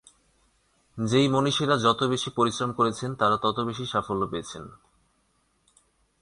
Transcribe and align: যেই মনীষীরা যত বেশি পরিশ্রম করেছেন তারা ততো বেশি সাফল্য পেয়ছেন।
যেই 0.97 1.27
মনীষীরা 1.27 1.75
যত 1.77 1.99
বেশি 2.03 2.29
পরিশ্রম 2.35 2.71
করেছেন 2.71 3.09
তারা 3.15 3.37
ততো 3.37 3.61
বেশি 3.65 3.85
সাফল্য 3.85 4.23
পেয়ছেন। 4.27 4.63